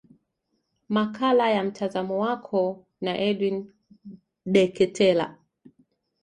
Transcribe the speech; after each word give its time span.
makala 0.89 1.49
ya 1.49 1.63
mtazamo 1.63 2.19
wako 2.19 2.85
na 3.01 3.17
edwin 3.17 3.71
deketela 4.45 5.37